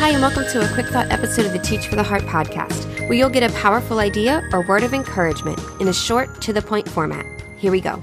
Hi, 0.00 0.10
and 0.10 0.22
welcome 0.22 0.44
to 0.52 0.64
a 0.64 0.74
quick 0.74 0.86
thought 0.86 1.10
episode 1.10 1.44
of 1.44 1.52
the 1.52 1.58
Teach 1.58 1.88
for 1.88 1.96
the 1.96 2.04
Heart 2.04 2.22
podcast, 2.22 3.00
where 3.08 3.14
you'll 3.14 3.28
get 3.28 3.42
a 3.42 3.52
powerful 3.56 3.98
idea 3.98 4.48
or 4.52 4.62
word 4.62 4.84
of 4.84 4.94
encouragement 4.94 5.58
in 5.80 5.88
a 5.88 5.92
short, 5.92 6.40
to 6.42 6.52
the 6.52 6.62
point 6.62 6.88
format. 6.88 7.26
Here 7.58 7.72
we 7.72 7.80
go. 7.80 8.00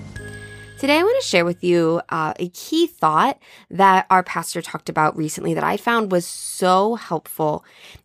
Today, 0.77 0.99
I 0.99 1.03
want 1.03 1.19
to 1.21 1.25
share 1.25 1.45
with 1.45 1.63
you 1.63 2.01
uh, 2.09 2.33
a 2.37 2.49
key 2.49 2.85
thought 2.85 3.39
that 3.69 4.07
our 4.09 4.23
pastor 4.23 4.61
talked 4.61 4.89
about 4.89 5.15
recently 5.15 5.53
that 5.53 5.63
I 5.63 5.77
found 5.77 6.11
was 6.11 6.25
so 6.27 6.95
helpful 6.95 7.63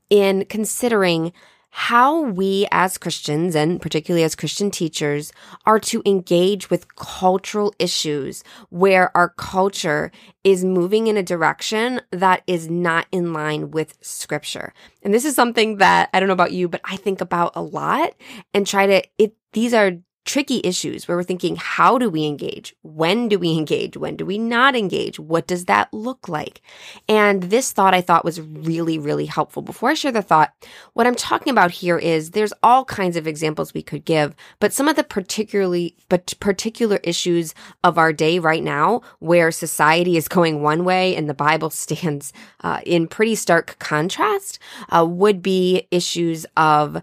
in 0.08 0.44
considering 0.44 1.32
how 1.70 2.20
we 2.20 2.66
as 2.72 2.98
Christians 2.98 3.54
and 3.54 3.80
particularly 3.80 4.24
as 4.24 4.34
Christian 4.34 4.70
teachers 4.70 5.32
are 5.66 5.78
to 5.80 6.02
engage 6.04 6.68
with 6.68 6.94
cultural 6.96 7.72
issues 7.78 8.42
where 8.70 9.16
our 9.16 9.30
culture 9.30 10.10
is 10.42 10.64
moving 10.64 11.06
in 11.06 11.16
a 11.16 11.22
direction 11.22 12.00
that 12.10 12.42
is 12.46 12.68
not 12.68 13.06
in 13.12 13.32
line 13.32 13.70
with 13.70 13.96
scripture. 14.00 14.72
And 15.02 15.14
this 15.14 15.24
is 15.24 15.34
something 15.34 15.76
that 15.76 16.10
I 16.12 16.20
don't 16.20 16.26
know 16.26 16.34
about 16.34 16.52
you, 16.52 16.68
but 16.68 16.80
I 16.84 16.96
think 16.96 17.20
about 17.20 17.52
a 17.54 17.62
lot 17.62 18.14
and 18.52 18.66
try 18.66 18.86
to, 18.86 19.02
it, 19.18 19.34
these 19.52 19.72
are 19.72 19.92
tricky 20.30 20.60
issues 20.62 21.08
where 21.08 21.16
we're 21.16 21.24
thinking, 21.24 21.56
how 21.56 21.98
do 21.98 22.08
we 22.08 22.24
engage? 22.24 22.72
When 22.82 23.26
do 23.26 23.36
we 23.36 23.50
engage? 23.58 23.96
When 23.96 24.14
do 24.14 24.24
we 24.24 24.38
not 24.38 24.76
engage? 24.76 25.18
What 25.18 25.48
does 25.48 25.64
that 25.64 25.92
look 25.92 26.28
like? 26.28 26.60
And 27.08 27.44
this 27.44 27.72
thought 27.72 27.94
I 27.94 28.00
thought 28.00 28.24
was 28.24 28.40
really, 28.40 28.96
really 28.96 29.26
helpful. 29.26 29.60
Before 29.60 29.90
I 29.90 29.94
share 29.94 30.12
the 30.12 30.22
thought, 30.22 30.52
what 30.92 31.08
I'm 31.08 31.16
talking 31.16 31.50
about 31.50 31.72
here 31.72 31.98
is 31.98 32.30
there's 32.30 32.52
all 32.62 32.84
kinds 32.84 33.16
of 33.16 33.26
examples 33.26 33.74
we 33.74 33.82
could 33.82 34.04
give, 34.04 34.36
but 34.60 34.72
some 34.72 34.86
of 34.86 34.94
the 34.94 35.02
particularly, 35.02 35.96
but 36.08 36.32
particular 36.38 37.00
issues 37.02 37.52
of 37.82 37.98
our 37.98 38.12
day 38.12 38.38
right 38.38 38.62
now 38.62 39.00
where 39.18 39.50
society 39.50 40.16
is 40.16 40.28
going 40.28 40.62
one 40.62 40.84
way 40.84 41.16
and 41.16 41.28
the 41.28 41.34
Bible 41.34 41.70
stands 41.80 42.32
uh, 42.60 42.80
in 42.86 43.08
pretty 43.08 43.34
stark 43.34 43.76
contrast 43.80 44.60
uh, 44.90 45.04
would 45.04 45.42
be 45.42 45.88
issues 45.90 46.46
of 46.56 47.02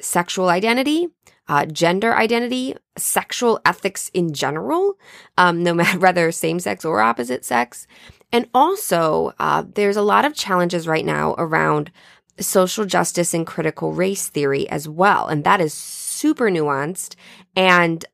sexual 0.00 0.48
identity, 0.48 1.08
uh, 1.48 1.66
gender 1.66 2.14
identity, 2.14 2.74
sexual 2.96 3.60
ethics 3.64 4.10
in 4.14 4.32
general, 4.32 4.98
um, 5.38 5.62
no 5.62 5.74
matter 5.80 5.98
whether 5.98 6.30
same 6.32 6.58
sex 6.58 6.84
or 6.84 7.00
opposite 7.00 7.44
sex. 7.44 7.86
And 8.32 8.48
also, 8.52 9.32
uh, 9.38 9.64
there's 9.74 9.96
a 9.96 10.02
lot 10.02 10.24
of 10.24 10.34
challenges 10.34 10.88
right 10.88 11.04
now 11.04 11.34
around 11.38 11.92
social 12.40 12.84
justice 12.84 13.32
and 13.32 13.46
critical 13.46 13.92
race 13.92 14.28
theory 14.28 14.68
as 14.68 14.88
well. 14.88 15.28
And 15.28 15.44
that 15.44 15.60
is 15.60 15.72
super 15.72 16.50
nuanced. 16.50 17.14
And 17.54 18.04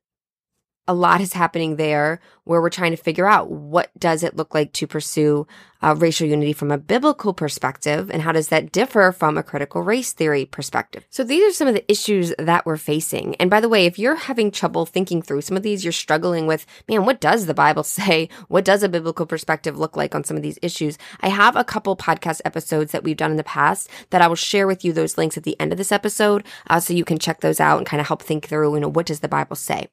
a 0.87 0.93
lot 0.93 1.21
is 1.21 1.33
happening 1.33 1.77
there 1.77 2.19
where 2.43 2.61
we're 2.61 2.69
trying 2.69 2.91
to 2.91 2.97
figure 2.97 3.27
out 3.27 3.51
what 3.51 3.91
does 3.97 4.23
it 4.23 4.35
look 4.35 4.53
like 4.53 4.73
to 4.73 4.87
pursue 4.87 5.47
uh, 5.83 5.95
racial 5.97 6.27
unity 6.27 6.53
from 6.53 6.71
a 6.71 6.77
biblical 6.77 7.33
perspective 7.33 8.09
and 8.11 8.21
how 8.21 8.31
does 8.31 8.49
that 8.49 8.71
differ 8.71 9.11
from 9.11 9.37
a 9.37 9.43
critical 9.43 9.81
race 9.81 10.13
theory 10.13 10.45
perspective? 10.45 11.05
So 11.09 11.23
these 11.23 11.43
are 11.49 11.53
some 11.53 11.67
of 11.67 11.73
the 11.73 11.89
issues 11.91 12.33
that 12.37 12.65
we're 12.65 12.77
facing. 12.77 13.35
And 13.35 13.49
by 13.49 13.59
the 13.59 13.69
way 13.69 13.85
if 13.85 13.97
you're 13.97 14.15
having 14.15 14.51
trouble 14.51 14.85
thinking 14.85 15.21
through 15.21 15.41
some 15.41 15.57
of 15.57 15.63
these 15.63 15.83
you're 15.83 15.91
struggling 15.91 16.47
with 16.47 16.65
man 16.87 17.05
what 17.05 17.19
does 17.19 17.45
the 17.45 17.53
bible 17.53 17.83
say? 17.91 18.29
What 18.47 18.65
does 18.65 18.83
a 18.83 18.89
biblical 18.89 19.25
perspective 19.25 19.77
look 19.77 19.97
like 19.97 20.13
on 20.13 20.23
some 20.23 20.37
of 20.37 20.43
these 20.43 20.59
issues? 20.61 20.97
I 21.21 21.29
have 21.29 21.55
a 21.55 21.63
couple 21.63 21.95
podcast 21.95 22.41
episodes 22.45 22.91
that 22.91 23.03
we've 23.03 23.17
done 23.17 23.31
in 23.31 23.37
the 23.37 23.43
past 23.43 23.89
that 24.11 24.21
i 24.21 24.27
will 24.27 24.35
share 24.35 24.67
with 24.67 24.85
you 24.85 24.93
those 24.93 25.17
links 25.17 25.37
at 25.37 25.43
the 25.43 25.59
end 25.59 25.71
of 25.71 25.77
this 25.77 25.91
episode 25.91 26.45
uh, 26.69 26.79
so 26.79 26.93
you 26.93 27.05
can 27.05 27.19
check 27.19 27.41
those 27.41 27.59
out 27.59 27.77
and 27.77 27.87
kind 27.87 28.01
of 28.01 28.07
help 28.07 28.21
think 28.21 28.47
through 28.47 28.73
you 28.73 28.79
know 28.79 28.89
what 28.89 29.05
does 29.05 29.21
the 29.21 29.27
bible 29.27 29.55
say? 29.55 29.87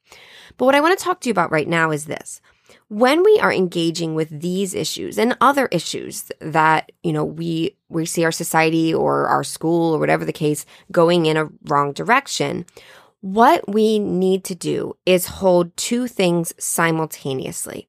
But 0.57 0.67
what 0.67 0.75
i 0.75 0.81
want 0.81 0.99
to 0.99 1.05
talk 1.05 1.21
to 1.21 1.29
you 1.29 1.33
about 1.33 1.53
right 1.53 1.69
now 1.69 1.91
is 1.91 2.07
this 2.07 2.41
when 2.89 3.23
we 3.23 3.39
are 3.41 3.53
engaging 3.53 4.15
with 4.15 4.41
these 4.41 4.75
issues 4.75 5.19
and 5.19 5.37
other 5.41 5.67
issues 5.67 6.31
that 6.41 6.91
you 7.03 7.13
know 7.13 7.25
we 7.25 7.77
we 7.89 8.07
see 8.07 8.25
our 8.25 8.33
society 8.33 8.95
or 8.95 9.29
our 9.29 9.45
school 9.45 9.95
or 9.95 9.99
whatever 9.99 10.25
the 10.25 10.33
case 10.33 10.65
going 10.91 11.27
in 11.27 11.37
a 11.37 11.49
wrong 11.65 11.93
direction 11.93 12.65
what 13.21 13.69
we 13.69 13.99
need 13.99 14.45
to 14.45 14.55
do 14.55 14.97
is 15.05 15.27
hold 15.27 15.77
two 15.77 16.07
things 16.07 16.55
simultaneously. 16.59 17.89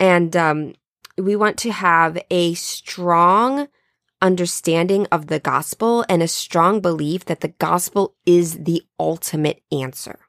And 0.00 0.36
um, 0.36 0.74
we 1.18 1.36
want 1.36 1.58
to 1.58 1.72
have 1.72 2.18
a 2.30 2.54
strong 2.54 3.68
understanding 4.22 5.06
of 5.12 5.26
the 5.26 5.38
gospel 5.38 6.04
and 6.08 6.22
a 6.22 6.28
strong 6.28 6.80
belief 6.80 7.26
that 7.26 7.40
the 7.40 7.48
gospel 7.48 8.14
is 8.24 8.64
the 8.64 8.82
ultimate 8.98 9.62
answer 9.70 10.20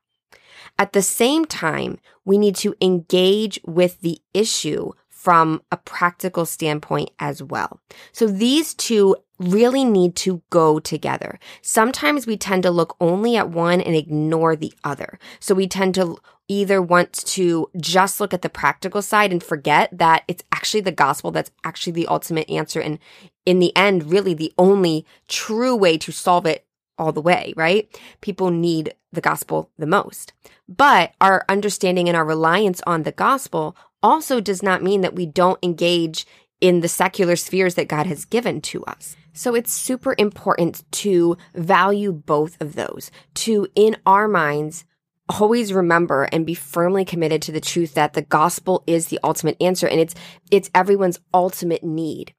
at 0.78 0.94
the 0.94 1.02
same 1.02 1.46
time, 1.46 2.00
we 2.26 2.38
need 2.38 2.56
to 2.58 2.76
engage 2.82 3.60
with 3.66 4.02
the 4.02 4.20
issue 4.34 4.92
from 5.10 5.62
a 5.72 5.78
practical 5.78 6.46
standpoint 6.46 7.10
as 7.18 7.42
well. 7.42 7.80
So 8.12 8.28
these 8.28 8.74
two 8.76 9.16
really 9.40 9.84
need 9.84 10.16
to 10.16 10.42
go 10.50 10.80
together. 10.80 11.40
Sometimes 11.62 12.28
we 12.28 12.38
tend 12.38 12.64
to 12.64 12.72
look 12.72 12.96
only 13.00 13.36
at 13.36 13.50
one 13.50 13.82
and 13.82 13.96
ignore 13.96 14.56
the 14.56 14.72
other. 14.84 15.18
So 15.40 15.56
we 15.56 15.68
tend 15.68 15.96
to 15.96 16.18
either 16.48 16.82
want 16.82 17.12
to 17.12 17.70
just 17.78 18.20
look 18.20 18.34
at 18.34 18.44
the 18.44 18.50
practical 18.50 19.02
side 19.02 19.32
and 19.32 19.42
forget 19.42 19.90
that 19.98 20.24
it's 20.28 20.44
actually 20.52 20.82
the 20.82 20.92
gospel 20.92 21.32
that's 21.32 21.52
actually 21.64 21.94
the 21.94 22.08
ultimate 22.08 22.50
answer. 22.50 22.80
And 22.80 23.00
in 23.46 23.60
the 23.60 23.76
end, 23.76 24.12
really 24.12 24.34
the 24.34 24.54
only 24.58 25.06
true 25.28 25.76
way 25.76 25.98
to 25.98 26.12
solve 26.12 26.46
it 26.46 26.65
all 26.98 27.12
the 27.12 27.22
way, 27.22 27.54
right? 27.56 27.88
People 28.22 28.52
need 28.52 28.94
the 29.12 29.22
gospel 29.22 29.72
the 29.78 29.86
most. 29.86 30.34
But 30.68 31.14
our 31.22 31.46
understanding 31.50 32.08
and 32.08 32.18
our 32.18 32.26
reliance 32.26 32.82
on 32.88 33.04
the 33.04 33.12
gospel 33.12 33.76
also 34.02 34.40
does 34.40 34.62
not 34.62 34.84
mean 34.84 35.02
that 35.02 35.16
we 35.16 35.26
don't 35.26 35.60
engage 35.64 36.26
in 36.62 36.82
the 36.82 36.88
secular 36.88 37.36
spheres 37.36 37.76
that 37.76 37.88
God 37.88 38.06
has 38.08 38.26
given 38.26 38.62
to 38.62 38.84
us. 38.86 39.16
So 39.34 39.54
it's 39.54 39.74
super 39.74 40.16
important 40.18 40.90
to 40.94 41.38
value 41.54 42.12
both 42.14 42.60
of 42.62 42.76
those, 42.76 43.12
to 43.36 43.68
in 43.76 43.98
our 44.06 44.28
minds, 44.28 44.86
always 45.28 45.74
remember 45.74 46.24
and 46.32 46.46
be 46.46 46.54
firmly 46.54 47.04
committed 47.04 47.42
to 47.42 47.52
the 47.52 47.60
truth 47.60 47.96
that 47.96 48.14
the 48.14 48.22
gospel 48.22 48.84
is 48.88 49.08
the 49.08 49.20
ultimate 49.24 49.58
answer 49.60 49.88
and 49.88 50.00
it's 50.00 50.16
it's 50.52 50.70
everyone's 50.74 51.20
ultimate 51.34 51.84
need. 51.84 52.34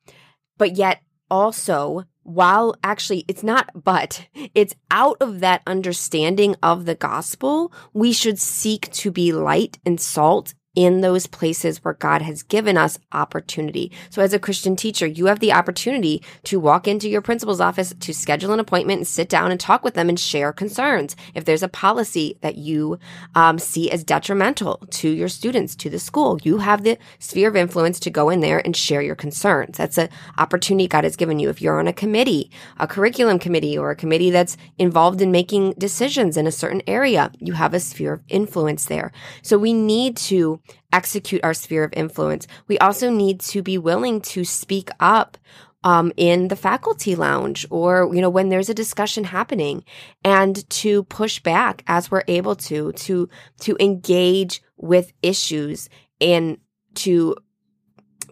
But 0.56 0.77
yet 0.77 1.03
also 1.31 2.05
while 2.26 2.75
actually 2.82 3.25
it's 3.28 3.44
not 3.44 3.70
but 3.84 4.26
it's 4.54 4.75
out 4.91 5.16
of 5.20 5.41
that 5.41 5.62
understanding 5.66 6.56
of 6.60 6.84
the 6.84 6.97
gospel 6.97 7.72
we 7.92 8.12
should 8.12 8.38
seek 8.38 8.91
to 8.92 9.12
be 9.12 9.32
light 9.32 9.78
and 9.87 10.00
salt 10.00 10.53
in 10.76 11.00
those 11.00 11.26
places 11.26 11.82
where 11.82 11.94
God 11.94 12.22
has 12.22 12.42
given 12.42 12.76
us 12.76 12.98
opportunity. 13.10 13.91
So 14.10 14.22
as 14.22 14.34
a 14.34 14.38
Christian 14.38 14.76
teacher, 14.76 15.06
you 15.06 15.26
have 15.26 15.41
the 15.41 15.53
opportunity 15.53 16.22
to 16.44 16.60
walk 16.60 16.87
into 16.87 17.09
your 17.09 17.22
principal's 17.22 17.62
office 17.62 17.94
to 17.98 18.14
schedule 18.14 18.53
an 18.53 18.60
appointment 18.60 18.98
and 18.98 19.06
sit 19.06 19.31
down 19.31 19.50
and 19.50 19.59
talk 19.59 19.82
with 19.82 19.94
them 19.94 20.10
and 20.10 20.20
share 20.20 20.53
concerns. 20.53 21.16
If 21.34 21.47
there's 21.47 21.62
a 21.62 21.69
policy 21.69 22.36
that 22.42 22.56
you 22.56 22.98
um, 23.34 23.59
see 23.59 23.91
as 23.91 24.04
detrimental 24.04 24.86
to 24.91 25.09
your 25.09 25.28
students, 25.28 25.75
to 25.76 25.88
the 25.88 25.98
school, 25.98 26.38
you 26.42 26.59
have 26.59 26.84
the 26.84 26.98
sphere 27.19 27.48
of 27.48 27.56
influence 27.56 27.98
to 28.00 28.10
go 28.10 28.28
in 28.28 28.41
there 28.41 28.60
and 28.65 28.76
share 28.76 29.00
your 29.00 29.16
concerns. 29.16 29.78
That's 29.78 29.97
an 29.97 30.10
opportunity 30.36 30.86
God 30.86 31.04
has 31.04 31.16
given 31.16 31.38
you. 31.38 31.48
If 31.48 31.62
you're 31.62 31.81
on 31.81 31.88
a 31.88 31.92
committee, 31.92 32.50
a 32.78 32.86
curriculum 32.86 33.38
committee, 33.38 33.78
or 33.78 33.91
a 33.91 33.97
committee 33.97 34.31
that's 34.31 34.59
involved 34.78 35.22
in 35.22 35.32
making 35.32 35.72
decisions 35.78 36.36
in 36.36 36.47
a 36.47 36.53
certain 36.53 36.82
area, 36.86 37.32
you 37.38 37.54
have 37.54 37.72
a 37.72 37.81
sphere 37.81 38.12
of 38.12 38.22
influence 38.28 38.84
there. 38.84 39.10
So 39.41 39.56
we 39.56 39.72
need 39.72 40.19
to 40.19 40.60
execute 40.93 41.43
our 41.44 41.54
sphere 41.54 41.84
of 41.84 41.93
influence. 41.94 42.47
We 42.69 42.78
also 42.78 43.10
need 43.10 43.41
to 43.41 43.62
be 43.62 43.78
willing 43.78 44.21
to 44.22 44.44
speak 44.44 44.91
up 45.00 45.37
um, 45.84 46.12
in 46.16 46.49
the 46.49 46.56
faculty 46.56 47.15
lounge 47.15 47.65
or, 47.71 48.12
you 48.12 48.21
know, 48.21 48.31
when 48.31 48.49
there's 48.49 48.69
a 48.69 48.75
discussion 48.75 49.25
happening 49.25 49.84
and 50.25 50.69
to 50.71 51.04
push 51.04 51.38
back 51.38 51.84
as 51.87 52.10
we're 52.10 52.25
able 52.27 52.56
to, 52.56 52.93
to, 52.93 53.28
to 53.60 53.77
engage 53.78 54.62
with 54.77 55.12
issues 55.22 55.88
and 56.21 56.59
to 56.94 57.37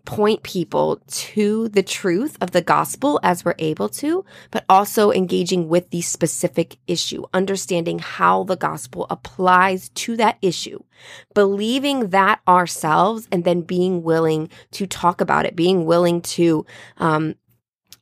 point 0.04 0.42
people 0.42 1.00
to 1.06 1.68
the 1.68 1.82
truth 1.82 2.36
of 2.40 2.50
the 2.50 2.62
gospel 2.62 3.18
as 3.22 3.44
we're 3.44 3.54
able 3.58 3.88
to, 3.88 4.24
but 4.50 4.64
also 4.68 5.10
engaging 5.10 5.68
with 5.68 5.90
the 5.90 6.02
specific 6.02 6.76
issue, 6.86 7.24
understanding 7.32 7.98
how 7.98 8.44
the 8.44 8.56
gospel 8.56 9.06
applies 9.10 9.88
to 9.90 10.16
that 10.16 10.38
issue, 10.42 10.82
believing 11.34 12.10
that 12.10 12.40
ourselves, 12.46 13.28
and 13.32 13.44
then 13.44 13.62
being 13.62 14.02
willing 14.02 14.48
to 14.72 14.86
talk 14.86 15.20
about 15.20 15.46
it, 15.46 15.56
being 15.56 15.86
willing 15.86 16.20
to 16.20 16.66
um, 16.98 17.34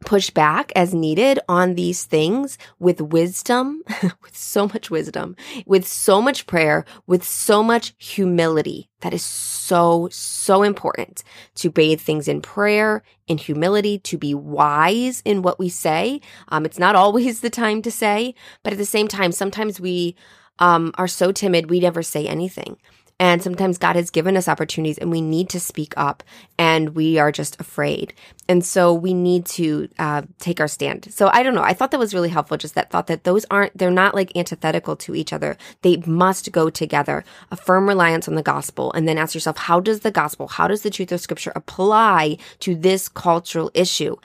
push 0.05 0.31
back 0.31 0.73
as 0.77 0.95
needed 0.95 1.39
on 1.49 1.75
these 1.75 2.05
things 2.05 2.59
with 2.79 3.01
wisdom, 3.01 3.83
with 4.23 4.37
so 4.37 4.69
much 4.69 4.91
wisdom, 4.91 5.37
with 5.67 5.87
so 5.87 6.21
much 6.21 6.47
prayer, 6.47 6.85
with 7.07 7.25
so 7.25 7.63
much 7.63 7.95
humility. 7.99 8.89
That 9.01 9.15
is 9.15 9.25
so, 9.25 10.09
so 10.11 10.63
important 10.63 11.25
to 11.57 11.71
bathe 11.71 12.01
things 12.01 12.29
in 12.29 12.41
prayer, 12.41 13.03
in 13.27 13.39
humility, 13.39 13.99
to 14.01 14.19
be 14.19 14.35
wise 14.35 15.23
in 15.25 15.43
what 15.43 15.59
we 15.59 15.69
say. 15.69 16.21
Um, 16.49 16.65
it's 16.65 16.79
not 16.79 16.97
always 17.03 17.41
the 17.41 17.51
time 17.51 17.83
to 17.83 17.91
say, 17.91 18.35
but 18.63 18.73
at 18.73 18.79
the 18.79 18.85
same 18.85 19.09
time, 19.09 19.33
sometimes 19.33 19.81
we 19.81 20.17
um, 20.59 20.93
are 20.97 21.09
so 21.09 21.33
timid 21.33 21.71
we 21.71 21.81
never 21.81 22.03
say 22.03 22.27
anything. 22.27 22.77
And 23.23 23.41
sometimes 23.41 23.79
God 23.79 23.95
has 23.95 24.11
given 24.11 24.37
us 24.37 24.49
opportunities 24.49 24.99
and 24.99 25.09
we 25.09 25.21
need 25.21 25.49
to 25.51 25.61
speak 25.61 25.95
up 25.97 26.25
and 26.59 26.97
we 26.97 27.21
are 27.21 27.31
just 27.31 27.61
afraid. 27.61 28.13
And 28.49 28.65
so 28.65 28.93
we 28.93 29.15
need 29.15 29.47
to 29.47 29.89
uh, 30.01 30.23
take 30.41 30.59
our 30.59 30.67
stand. 30.67 31.07
So 31.13 31.31
I 31.33 31.45
don't 31.45 31.55
know. 31.55 31.63
I 31.63 31.73
thought 31.73 31.93
that 31.93 32.01
was 32.01 32.15
really 32.15 32.31
helpful. 32.31 32.57
Just 32.57 32.75
that 32.75 32.91
thought 32.91 33.07
that 33.07 33.23
those 33.23 33.47
aren't, 33.49 33.79
they're 33.79 33.93
not 33.93 34.17
like 34.17 34.37
antithetical 34.37 34.97
to 34.97 35.15
each 35.15 35.33
other. 35.33 35.57
They 35.83 35.99
must 35.99 36.51
go 36.51 36.69
together. 36.69 37.25
A 37.53 37.57
firm 37.57 37.87
reliance 37.87 38.27
on 38.27 38.35
the 38.35 38.43
gospel. 38.43 38.93
And 38.93 39.07
then 39.07 39.19
ask 39.19 39.37
yourself, 39.37 39.57
how 39.57 39.79
does 39.79 40.01
the 40.01 40.11
gospel, 40.11 40.49
how 40.49 40.67
does 40.67 40.83
the 40.83 40.91
truth 40.91 41.13
of 41.13 41.21
scripture 41.21 41.53
apply 41.55 42.39
to 42.59 42.75
this 42.75 43.09
cultural 43.09 43.71
issue? 43.73 44.17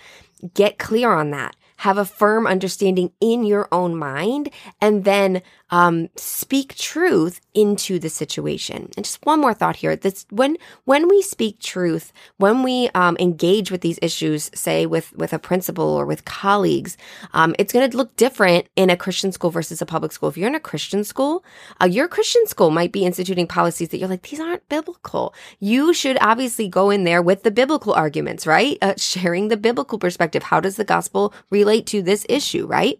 Get 0.55 0.79
clear 0.79 1.11
on 1.11 1.29
that 1.29 1.55
have 1.77 1.97
a 1.97 2.05
firm 2.05 2.47
understanding 2.47 3.11
in 3.21 3.43
your 3.43 3.67
own 3.71 3.95
mind, 3.95 4.49
and 4.81 5.03
then 5.03 5.41
um, 5.69 6.09
speak 6.15 6.75
truth 6.75 7.41
into 7.53 7.99
the 7.99 8.09
situation. 8.09 8.89
And 8.95 9.05
just 9.05 9.25
one 9.25 9.41
more 9.41 9.53
thought 9.53 9.77
here: 9.77 9.95
this 9.95 10.25
when 10.29 10.57
when 10.85 11.07
we 11.07 11.21
speak 11.21 11.59
truth, 11.59 12.13
when 12.37 12.63
we 12.63 12.89
um, 12.95 13.17
engage 13.19 13.71
with 13.71 13.81
these 13.81 13.99
issues, 14.01 14.51
say 14.53 14.85
with 14.85 15.15
with 15.15 15.33
a 15.33 15.39
principal 15.39 15.85
or 15.85 16.05
with 16.05 16.25
colleagues, 16.25 16.97
um, 17.33 17.55
it's 17.59 17.73
going 17.73 17.89
to 17.89 17.97
look 17.97 18.15
different 18.15 18.67
in 18.75 18.89
a 18.89 18.97
Christian 18.97 19.31
school 19.31 19.49
versus 19.49 19.81
a 19.81 19.85
public 19.85 20.11
school. 20.11 20.29
If 20.29 20.37
you're 20.37 20.47
in 20.47 20.55
a 20.55 20.59
Christian 20.59 21.03
school, 21.03 21.43
uh, 21.81 21.85
your 21.85 22.07
Christian 22.07 22.45
school 22.47 22.69
might 22.69 22.91
be 22.91 23.05
instituting 23.05 23.47
policies 23.47 23.89
that 23.89 23.97
you're 23.97 24.09
like 24.09 24.21
these 24.21 24.39
aren't 24.39 24.67
biblical. 24.69 25.33
You 25.59 25.93
should 25.93 26.17
obviously 26.21 26.67
go 26.67 26.89
in 26.89 27.03
there 27.03 27.21
with 27.21 27.43
the 27.43 27.51
biblical 27.51 27.93
arguments, 27.93 28.45
right? 28.45 28.77
Uh, 28.81 28.93
sharing 28.97 29.47
the 29.47 29.57
biblical 29.57 29.97
perspective. 29.97 30.43
How 30.43 30.59
does 30.59 30.75
the 30.75 30.83
gospel 30.83 31.33
relate 31.49 31.85
to 31.87 32.01
this 32.01 32.25
issue, 32.29 32.65
right? 32.67 32.99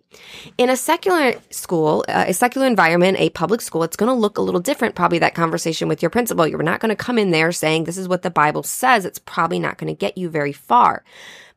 In 0.57 0.69
a 0.69 0.77
secular 0.77 1.33
school, 1.51 2.03
uh, 2.07 2.25
a 2.27 2.33
secular 2.33 2.56
environment, 2.61 3.17
a 3.19 3.29
public 3.29 3.61
school, 3.61 3.83
it's 3.83 3.95
going 3.95 4.09
to 4.09 4.13
look 4.13 4.37
a 4.37 4.41
little 4.41 4.61
different. 4.61 4.95
Probably 4.95 5.19
that 5.19 5.35
conversation 5.35 5.87
with 5.87 6.01
your 6.01 6.09
principal. 6.09 6.47
You're 6.47 6.63
not 6.63 6.79
going 6.79 6.89
to 6.89 6.95
come 6.95 7.17
in 7.17 7.31
there 7.31 7.51
saying, 7.51 7.83
this 7.83 7.97
is 7.97 8.07
what 8.07 8.21
the 8.21 8.29
Bible 8.29 8.63
says. 8.63 9.05
It's 9.05 9.19
probably 9.19 9.59
not 9.59 9.77
going 9.77 9.93
to 9.93 9.97
get 9.97 10.17
you 10.17 10.29
very 10.29 10.53
far. 10.53 11.03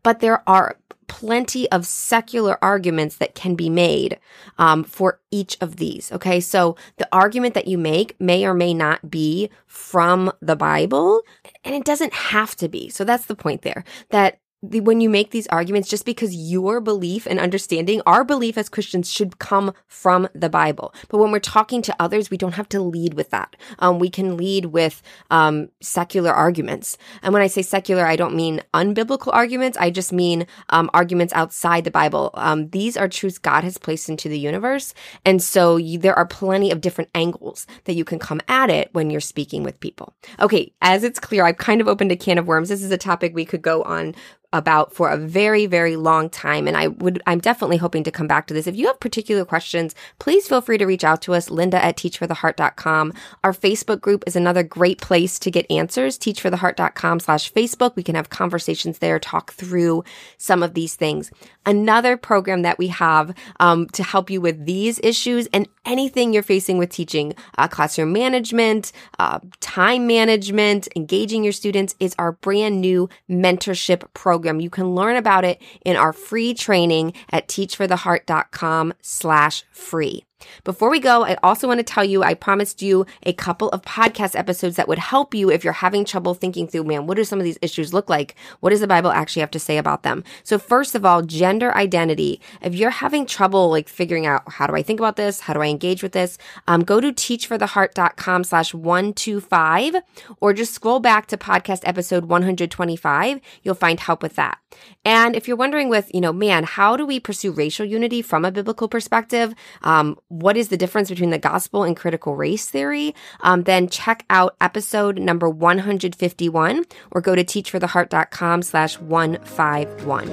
But 0.03 0.21
there 0.21 0.43
are 0.49 0.77
plenty 1.11 1.69
of 1.73 1.85
secular 1.87 2.57
arguments 2.63 3.17
that 3.17 3.35
can 3.35 3.57
be 3.57 3.69
made 3.69 4.17
um, 4.59 4.85
for 4.85 5.19
each 5.33 5.57
of 5.61 5.75
these. 5.75 6.13
Okay, 6.13 6.39
so 6.39 6.77
the 6.99 7.09
argument 7.13 7.55
that 7.55 7.67
you 7.67 7.77
make 7.77 8.19
may 8.21 8.47
or 8.47 8.55
may 8.55 8.73
not 8.73 9.11
be 9.11 9.51
from 9.67 10.33
the 10.41 10.55
Bible, 10.55 11.23
and 11.65 11.75
it 11.75 11.85
doesn't 11.85 12.13
have 12.13 12.55
to 12.55 12.69
be. 12.69 12.89
So 12.89 13.03
that's 13.03 13.27
the 13.27 13.35
point 13.35 13.63
there. 13.63 13.83
That 14.11 14.39
the, 14.63 14.81
when 14.81 15.01
you 15.01 15.09
make 15.09 15.31
these 15.31 15.47
arguments, 15.47 15.89
just 15.89 16.05
because 16.05 16.35
your 16.35 16.81
belief 16.81 17.27
and 17.27 17.41
understanding, 17.41 18.03
our 18.05 18.25
belief 18.25 18.59
as 18.59 18.69
Christians 18.69 19.11
should 19.11 19.39
come 19.39 19.73
from 19.87 20.29
the 20.35 20.51
Bible. 20.51 20.95
But 21.09 21.19
when 21.19 21.31
we're 21.33 21.41
talking 21.41 21.81
to 21.83 21.97
others, 21.99 22.31
we 22.31 22.37
don't 22.37 22.53
have 22.53 22.69
to 22.71 22.81
lead 22.81 23.15
with 23.15 23.31
that. 23.31 23.57
Um, 23.79 23.99
we 23.99 24.11
can 24.11 24.37
lead 24.37 24.67
with 24.67 25.03
um, 25.31 25.71
secular 25.81 26.31
arguments. 26.31 26.99
And 27.23 27.33
when 27.33 27.43
I 27.43 27.47
say 27.47 27.63
secular, 27.63 28.05
I 28.05 28.17
don't 28.17 28.37
mean 28.37 28.61
unbiblical 28.75 29.33
arguments. 29.33 29.79
I 29.79 29.91
just 29.91 30.13
mean 30.13 30.47
um, 30.69 30.91
arguments 30.93 31.33
outside 31.33 31.85
the 31.85 31.91
Bible. 31.91 32.31
Um, 32.35 32.69
these 32.69 32.99
are 32.99 33.09
truths 33.09 33.39
God 33.39 33.65
has 33.65 33.79
placed 33.79 34.11
into 34.11 34.29
the 34.29 34.39
universe. 34.39 34.93
And 35.25 35.43
so 35.43 35.79
you, 35.79 35.99
there 35.99 36.19
are 36.19 36.27
plenty 36.27 36.71
of 36.71 36.83
different 36.83 37.11
angles 37.15 37.67
that 37.85 37.95
you 37.95 38.05
can 38.05 38.19
come 38.19 38.43
at 38.47 38.69
it 38.69 38.91
when 38.93 39.09
you're 39.09 39.21
speaking 39.23 39.63
with 39.63 39.81
people. 39.81 40.13
Okay, 40.39 40.75
as 40.83 41.03
it's 41.03 41.19
clear, 41.19 41.47
I've 41.47 41.57
kind 41.57 41.81
of 41.81 41.89
opened 41.89 42.13
a 42.13 42.17
can 42.17 42.37
of 42.37 42.47
worms. 42.47 42.69
This 42.69 42.83
is 42.83 42.91
a 42.91 42.99
topic 42.99 43.35
we 43.35 43.47
could 43.47 43.63
go 43.63 43.83
on 43.85 44.15
about 44.53 44.93
for 44.93 45.11
a 45.11 45.17
very, 45.17 45.67
very 45.67 45.97
long 45.97 46.29
time. 46.29 46.67
And 46.67 46.77
I 46.77 46.89
would, 46.89 47.23
I'm 47.27 47.39
definitely 47.39 47.77
hoping 47.77 48.05
to 48.05 48.11
come 48.11 48.27
back 48.27 48.47
to 48.49 48.55
this. 48.55 48.67
If 48.67 48.77
you 48.77 48.87
have 48.89 48.99
particular 48.99 49.45
questions, 49.45 49.95
please 50.19 50.49
feel 50.49 50.61
free 50.61 50.79
to 50.79 50.87
reach 50.87 51.05
out 51.05 51.23
to 51.23 51.35
us, 51.35 51.51
linda 51.51 51.83
at 51.83 51.97
teachfortheheart.com. 51.97 53.13
Our 53.45 53.53
Facebook 53.53 54.01
group 54.01 54.25
is 54.27 54.37
another 54.37 54.63
great 54.63 55.01
place 55.01 55.39
to 55.41 55.51
get 55.51 55.71
answers, 55.71 56.19
teachfortheheart.com 56.19 57.21
slash 57.21 57.53
Facebook. 57.53 57.95
We 57.97 58.03
can 58.03 58.15
have 58.15 58.31
conversations 58.31 58.99
there, 58.99 59.19
talk 59.19 59.53
through 59.53 60.05
some 60.39 60.63
of 60.63 60.75
these 60.75 60.97
things. 60.97 61.31
Another 61.65 62.17
program 62.17 62.63
that 62.63 62.79
we 62.79 62.89
have 62.89 63.35
um, 63.61 63.87
to 63.91 64.03
help 64.03 64.31
you 64.31 64.41
with 64.41 64.65
these 64.65 64.99
issues 65.03 65.47
and 65.53 65.69
anything 65.91 66.33
you're 66.33 66.43
facing 66.43 66.79
with 66.79 66.91
teaching, 66.91 67.35
uh, 67.59 67.67
classroom 67.67 68.13
management, 68.13 68.93
uh, 69.19 69.41
time 69.59 70.07
management, 70.07 70.89
engaging 70.95 71.43
your 71.43 71.53
students 71.53 71.97
is 71.99 72.15
our 72.19 72.33
brand 72.33 72.81
new 72.81 73.09
mentorship 73.29 74.05
program. 74.15 74.61
You 74.61 74.71
can 74.71 74.95
learn 74.95 75.17
about 75.17 75.45
it 75.45 75.61
in 75.85 75.97
our 75.97 76.13
free 76.13 76.55
training 76.55 77.13
at 77.31 77.49
teachfortheheart.com 77.49 78.95
slash 79.03 79.65
free. 79.73 80.25
Before 80.65 80.91
we 80.91 81.01
go, 81.01 81.25
I 81.25 81.37
also 81.43 81.69
want 81.69 81.79
to 81.79 81.85
tell 81.85 82.05
you 82.05 82.23
I 82.23 82.35
promised 82.35 82.83
you 82.83 83.07
a 83.25 83.33
couple 83.33 83.69
of 83.71 83.83
podcast 83.83 84.39
episodes 84.39 84.77
that 84.77 84.89
would 84.89 84.99
help 84.99 85.35
you 85.35 85.51
if 85.51 85.65
you're 85.65 85.73
having 85.73 86.05
trouble 86.05 86.35
thinking 86.35 86.67
through, 86.67 86.85
man, 86.85 87.07
what 87.07 87.17
do 87.17 87.25
some 87.25 87.39
of 87.39 87.45
these 87.45 87.59
issues 87.63 87.93
look 87.93 88.09
like? 88.09 88.35
What 88.61 88.71
does 88.71 88.81
the 88.81 88.87
Bible 88.87 89.11
actually 89.11 89.41
have 89.41 89.51
to 89.53 89.59
say 89.59 89.79
about 89.79 90.03
them? 90.03 90.25
So 90.45 90.59
first 90.59 90.95
of 90.95 91.05
all, 91.05 91.23
gender 91.23 91.75
identity. 91.75 92.41
If 92.61 92.75
you're 92.75 92.91
having 92.91 93.27
trouble 93.27 93.71
like 93.71 93.89
figuring 93.89 94.27
out 94.27 94.43
how 94.47 94.67
do 94.67 94.75
I 94.75 94.83
think 94.83 95.01
about 95.01 95.17
this? 95.17 95.41
How 95.41 95.55
do 95.55 95.61
I 95.61 95.67
engage 95.67 96.03
with 96.03 96.13
this? 96.13 96.39
Um, 96.67 96.83
go 96.83 97.01
to 97.01 97.13
teachfortheheart.com 97.13 98.45
slash 98.45 98.75
125 98.75 99.97
or 100.41 100.53
just 100.53 100.75
scroll 100.75 101.01
back 101.01 101.27
to 101.29 101.37
podcast 101.37 101.83
episode 101.85 102.27
125. 102.27 103.41
You'll 103.63 103.75
find 103.75 104.01
help 104.01 104.23
with 104.23 104.37
that. 104.37 104.59
And 105.05 105.35
if 105.35 105.49
you're 105.49 105.57
wondering 105.57 105.89
with, 105.89 106.11
you 106.15 106.21
know, 106.21 106.33
man, 106.33 106.65
how 106.65 106.97
do 106.97 107.07
we 107.07 107.19
pursue 107.19 107.53
racial 107.53 107.87
unity 107.87 108.23
from 108.23 108.45
a 108.45 108.53
biblical 108.53 108.89
perspective? 108.89 109.55
Um, 109.83 110.19
what 110.31 110.57
is 110.57 110.69
the 110.69 110.77
difference 110.77 111.11
between 111.11 111.31
the 111.31 111.39
gospel 111.39 111.83
and 111.83 111.97
critical 111.97 112.37
race 112.37 112.69
theory, 112.69 113.15
um, 113.41 113.65
then 113.65 113.89
check 113.89 114.25
out 114.31 114.57
episode 114.61 115.19
number 115.19 115.51
151 115.51 116.85
or 117.11 117.21
go 117.21 117.35
to 117.35 117.45
teachfortheheart.com 117.45 118.63
slash 118.63 118.99
151. 118.99 120.29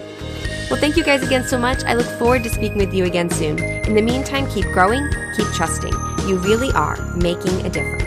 Well, 0.70 0.80
thank 0.80 0.98
you 0.98 1.04
guys 1.04 1.24
again 1.24 1.46
so 1.46 1.58
much. 1.58 1.84
I 1.84 1.94
look 1.94 2.06
forward 2.20 2.44
to 2.44 2.50
speaking 2.50 2.78
with 2.78 2.94
you 2.94 3.06
again 3.06 3.30
soon. 3.30 3.58
In 3.60 3.96
the 3.96 4.02
meantime, 4.02 4.48
keep 4.52 4.66
growing, 4.66 5.10
keep 5.36 5.48
trusting. 5.48 5.94
You 6.28 6.38
really 6.38 6.72
are 6.74 6.98
making 7.16 7.66
a 7.66 7.70
difference. 7.70 8.07